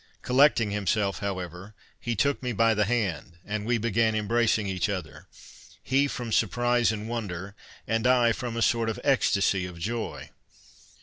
Collecting 0.23 0.71
himself, 0.71 1.19
however, 1.19 1.75
he 1.99 2.15
took 2.15 2.41
me 2.41 2.53
by 2.53 2.73
the 2.73 2.85
hand, 2.85 3.37
and 3.45 3.67
we 3.67 3.77
began 3.77 4.15
embracing 4.15 4.65
each 4.65 4.89
other, 4.89 5.27
he 5.83 6.07
from 6.07 6.31
surprise 6.31 6.91
and 6.91 7.07
wonder, 7.07 7.53
and 7.85 8.07
I 8.07 8.31
from 8.31 8.57
a 8.57 8.63
sort 8.63 8.89
of 8.89 8.99
ecstacy 9.03 9.67
of 9.67 9.77
joy. 9.77 10.31